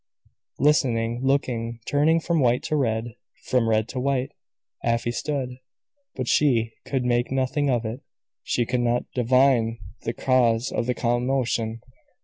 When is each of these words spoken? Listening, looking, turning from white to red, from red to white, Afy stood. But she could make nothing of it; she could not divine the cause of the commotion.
Listening, 0.57 1.21
looking, 1.23 1.79
turning 1.85 2.19
from 2.19 2.39
white 2.39 2.63
to 2.63 2.75
red, 2.75 3.13
from 3.45 3.69
red 3.69 3.87
to 3.89 3.99
white, 3.99 4.31
Afy 4.83 5.11
stood. 5.11 5.59
But 6.15 6.27
she 6.27 6.73
could 6.87 7.05
make 7.05 7.31
nothing 7.31 7.69
of 7.69 7.85
it; 7.85 8.01
she 8.41 8.65
could 8.65 8.81
not 8.81 9.05
divine 9.13 9.77
the 10.01 10.13
cause 10.13 10.71
of 10.71 10.87
the 10.87 10.95
commotion. 10.95 11.81